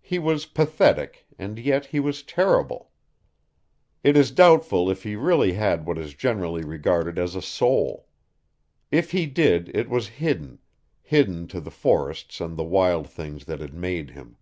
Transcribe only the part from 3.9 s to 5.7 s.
It is doubtful if he really